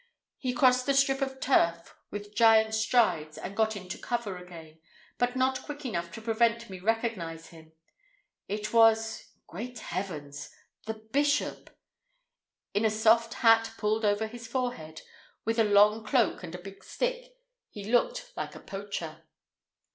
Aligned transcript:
He 0.39 0.51
crossed 0.55 0.87
the 0.87 0.95
strip 0.95 1.21
of 1.21 1.39
turf 1.39 1.95
with 2.09 2.33
giant 2.33 2.73
strides 2.73 3.37
and 3.37 3.55
got 3.55 3.75
into 3.75 3.99
cover 3.99 4.35
again, 4.35 4.79
but 5.19 5.35
not 5.35 5.61
quick 5.61 5.85
enough 5.85 6.11
to 6.13 6.23
prevent 6.23 6.71
me 6.71 6.79
recognizing 6.79 7.65
him. 7.65 7.71
It 8.47 8.73
was—great 8.73 9.77
heavens!—the 9.77 11.03
bishop! 11.11 11.69
In 12.73 12.83
a 12.83 12.89
soft 12.89 13.35
hat 13.45 13.73
pulled 13.77 14.03
over 14.03 14.25
his 14.25 14.47
forehead, 14.47 15.03
with 15.45 15.59
a 15.59 15.63
long 15.63 16.03
cloak 16.03 16.41
and 16.41 16.55
a 16.55 16.63
big 16.63 16.83
stick, 16.83 17.35
he 17.69 17.83
looked 17.91 18.31
like 18.35 18.55
a 18.55 18.59
poacher. 18.59 19.23